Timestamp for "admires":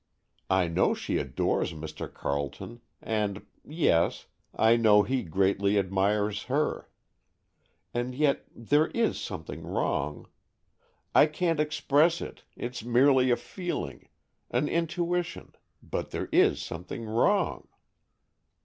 5.77-6.45